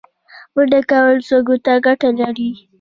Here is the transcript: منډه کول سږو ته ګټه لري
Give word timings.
منډه 0.53 0.81
کول 0.91 1.15
سږو 1.27 1.55
ته 1.65 1.73
ګټه 1.85 2.09
لري 2.19 2.51